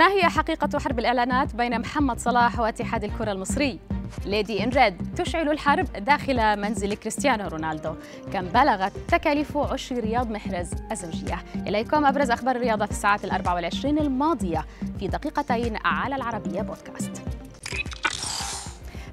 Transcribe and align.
ما 0.00 0.08
هي 0.08 0.22
حقيقة 0.22 0.78
حرب 0.78 0.98
الإعلانات 0.98 1.54
بين 1.54 1.80
محمد 1.80 2.18
صلاح 2.18 2.60
واتحاد 2.60 3.04
الكرة 3.04 3.32
المصري؟ 3.32 3.80
ليدي 4.26 4.64
إن 4.64 4.68
ريد 4.68 5.14
تشعل 5.16 5.50
الحرب 5.50 5.92
داخل 5.92 6.60
منزل 6.60 6.94
كريستيانو 6.94 7.48
رونالدو. 7.48 7.94
كم 8.32 8.46
بلغت 8.46 8.92
تكاليف 9.08 9.56
عش 9.56 9.92
رياض 9.92 10.30
محرز 10.30 10.70
الزوجية؟ 10.92 11.38
إليكم 11.66 12.06
أبرز 12.06 12.30
أخبار 12.30 12.56
الرياضة 12.56 12.84
في 12.84 12.90
الساعات 12.90 13.24
الأربع 13.24 13.54
والعشرين 13.54 13.98
الماضية 13.98 14.66
في 14.98 15.08
دقيقتين 15.08 15.76
على 15.84 16.16
العربية 16.16 16.62
بودكاست. 16.62 17.29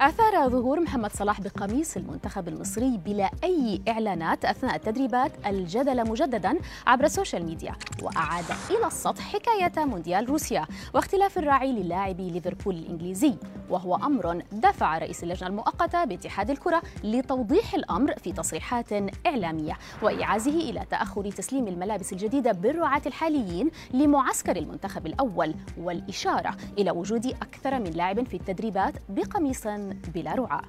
أثار 0.00 0.48
ظهور 0.48 0.80
محمد 0.80 1.12
صلاح 1.12 1.40
بقميص 1.40 1.96
المنتخب 1.96 2.48
المصري 2.48 2.96
بلا 3.04 3.30
أي 3.44 3.82
إعلانات 3.88 4.44
أثناء 4.44 4.76
التدريبات 4.76 5.32
الجدل 5.46 6.10
مجددا 6.10 6.58
عبر 6.86 7.04
السوشيال 7.04 7.44
ميديا 7.44 7.72
وأعاد 8.02 8.44
إلى 8.70 8.86
السطح 8.86 9.32
حكاية 9.32 9.84
مونديال 9.84 10.28
روسيا 10.28 10.66
واختلاف 10.94 11.38
الراعي 11.38 11.72
للاعبي 11.72 12.30
ليفربول 12.30 12.74
الإنجليزي 12.74 13.34
وهو 13.70 13.94
أمر 13.94 14.42
دفع 14.52 14.98
رئيس 14.98 15.22
اللجنة 15.22 15.48
المؤقتة 15.48 16.04
باتحاد 16.04 16.50
الكرة 16.50 16.82
لتوضيح 17.04 17.74
الأمر 17.74 18.14
في 18.18 18.32
تصريحات 18.32 18.92
إعلامية 19.26 19.78
وإيعازه 20.02 20.70
إلى 20.70 20.82
تأخر 20.90 21.30
تسليم 21.30 21.68
الملابس 21.68 22.12
الجديدة 22.12 22.52
بالرعاة 22.52 23.02
الحاليين 23.06 23.70
لمعسكر 23.92 24.56
المنتخب 24.56 25.06
الأول 25.06 25.54
والإشارة 25.78 26.56
إلى 26.78 26.90
وجود 26.90 27.26
أكثر 27.26 27.78
من 27.78 27.90
لاعب 27.90 28.26
في 28.26 28.34
التدريبات 28.36 28.94
بقميص 29.08 29.66
بلا 30.14 30.34
رعاة. 30.34 30.62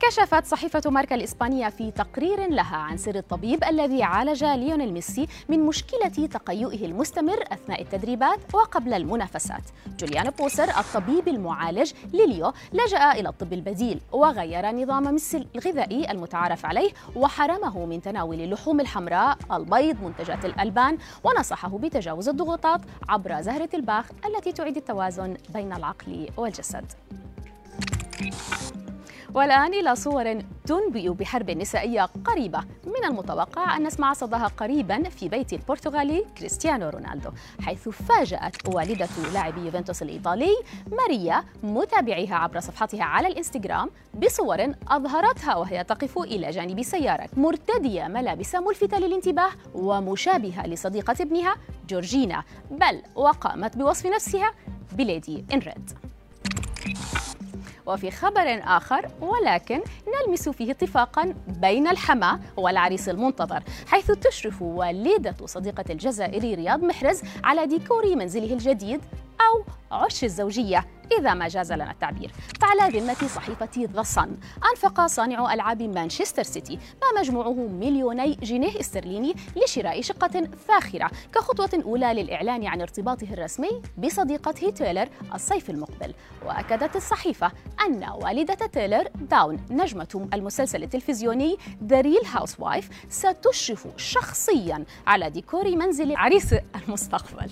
كشفت 0.00 0.46
صحيفة 0.46 0.90
ماركا 0.90 1.14
الإسبانية 1.14 1.68
في 1.68 1.90
تقرير 1.90 2.48
لها 2.48 2.76
عن 2.76 2.96
سر 2.96 3.14
الطبيب 3.14 3.64
الذي 3.64 4.02
عالج 4.02 4.44
ليونيل 4.44 4.92
ميسي 4.92 5.28
من 5.48 5.60
مشكلة 5.60 6.26
تقيؤه 6.26 6.74
المستمر 6.74 7.44
أثناء 7.52 7.82
التدريبات 7.82 8.54
وقبل 8.54 8.94
المنافسات. 8.94 9.62
جوليان 9.98 10.30
بوسر 10.30 10.70
الطبيب 10.70 11.28
المعالج 11.28 11.92
ليليو 12.12 12.52
لجأ 12.72 13.12
إلى 13.12 13.28
الطب 13.28 13.52
البديل 13.52 14.00
وغير 14.12 14.70
نظام 14.70 15.12
ميسي 15.12 15.46
الغذائي 15.54 16.10
المتعارف 16.10 16.66
عليه 16.66 16.92
وحرمه 17.16 17.86
من 17.86 18.02
تناول 18.02 18.40
اللحوم 18.40 18.80
الحمراء 18.80 19.38
البيض 19.52 20.02
منتجات 20.02 20.44
الألبان 20.44 20.98
ونصحه 21.24 21.78
بتجاوز 21.78 22.28
الضغوطات 22.28 22.80
عبر 23.08 23.40
زهرة 23.40 23.68
الباخ 23.74 24.10
التي 24.26 24.52
تعيد 24.52 24.76
التوازن 24.76 25.36
بين 25.54 25.72
العقل 25.72 26.28
والجسد. 26.36 26.84
والآن 29.34 29.74
إلى 29.74 29.96
صور 29.96 30.42
تنبئ 30.66 31.08
بحرب 31.08 31.50
نسائية 31.50 32.08
قريبة 32.24 32.60
من 32.86 33.04
المتوقع 33.04 33.76
أن 33.76 33.82
نسمع 33.82 34.12
صداها 34.12 34.46
قريبا 34.46 35.08
في 35.08 35.28
بيت 35.28 35.52
البرتغالي 35.52 36.24
كريستيانو 36.38 36.88
رونالدو 36.88 37.30
حيث 37.60 37.88
فاجأت 37.88 38.74
والدة 38.74 39.08
لاعب 39.32 39.58
يوفنتوس 39.58 40.02
الإيطالي 40.02 40.50
ماريا 40.90 41.44
متابعيها 41.62 42.36
عبر 42.36 42.60
صفحتها 42.60 43.04
على 43.04 43.28
الإنستغرام 43.28 43.90
بصور 44.14 44.74
أظهرتها 44.88 45.56
وهي 45.56 45.84
تقف 45.84 46.18
إلى 46.18 46.50
جانب 46.50 46.82
سيارة 46.82 47.28
مرتدية 47.36 48.04
ملابس 48.08 48.54
ملفتة 48.54 48.98
للانتباه 48.98 49.50
ومشابهة 49.74 50.66
لصديقة 50.66 51.16
ابنها 51.20 51.56
جورجينا 51.88 52.42
بل 52.70 53.02
وقامت 53.14 53.76
بوصف 53.76 54.06
نفسها 54.06 54.52
ب 54.92 55.02
lady 55.02 55.44
in 55.52 55.58
red. 55.58 55.90
وفي 57.86 58.10
خبر 58.10 58.60
آخر 58.64 59.08
ولكن 59.20 59.80
نلمس 60.26 60.48
فيه 60.48 60.70
اتفاقا 60.70 61.34
بين 61.48 61.88
الحما 61.88 62.40
والعريس 62.56 63.08
المنتظر 63.08 63.62
حيث 63.86 64.10
تشرف 64.10 64.62
والدة 64.62 65.36
صديقة 65.46 65.84
الجزائري 65.90 66.54
رياض 66.54 66.84
محرز 66.84 67.22
على 67.44 67.66
ديكور 67.66 68.16
منزله 68.16 68.52
الجديد 68.52 69.00
أو 69.40 69.64
عش 69.92 70.24
الزوجية. 70.24 70.84
إذا 71.18 71.34
ما 71.34 71.48
جاز 71.48 71.72
لنا 71.72 71.90
التعبير. 71.90 72.30
فعلى 72.60 72.98
ذمة 72.98 73.28
صحيفة 73.28 73.68
ذا 73.76 74.02
صن 74.02 74.36
أنفق 74.70 75.06
صانع 75.06 75.54
ألعاب 75.54 75.82
مانشستر 75.82 76.42
سيتي 76.42 76.74
ما 76.76 77.20
مجموعه 77.20 77.52
مليوني 77.52 78.34
جنيه 78.42 78.80
استرليني 78.80 79.34
لشراء 79.56 80.00
شقة 80.00 80.48
فاخرة 80.68 81.10
كخطوة 81.34 81.82
أولى 81.84 82.22
للإعلان 82.22 82.66
عن 82.66 82.80
ارتباطه 82.80 83.26
الرسمي 83.32 83.82
بصديقته 83.98 84.70
تيلر 84.70 85.08
الصيف 85.34 85.70
المقبل. 85.70 86.14
وأكدت 86.46 86.96
الصحيفة 86.96 87.52
أن 87.86 88.04
والدة 88.22 88.54
تيلر 88.54 89.08
داون 89.14 89.58
نجمة 89.70 90.28
المسلسل 90.34 90.82
التلفزيوني 90.82 91.56
The 91.84 92.00
Real 92.00 92.26
Housewife 92.32 92.88
ستشرف 93.08 93.86
شخصيا 93.96 94.84
على 95.06 95.30
ديكور 95.30 95.76
منزل 95.76 96.16
عريس 96.16 96.54
المستقبل. 96.76 97.50